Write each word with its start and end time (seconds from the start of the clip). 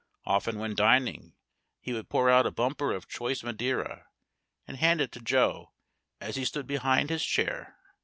Often 0.25 0.57
when 0.57 0.73
dining, 0.73 1.35
he 1.79 1.93
would 1.93 2.09
pour 2.09 2.27
out 2.27 2.47
a 2.47 2.51
bumper 2.51 2.91
of 2.91 3.07
choice 3.07 3.43
Madeira, 3.43 4.07
and 4.65 4.77
hand 4.77 4.99
it 4.99 5.11
to 5.11 5.19
Joe 5.19 5.73
as 6.19 6.37
he 6.37 6.43
stood 6.43 6.65
behind 6.65 7.11
his 7.11 7.23
chair. 7.23 7.77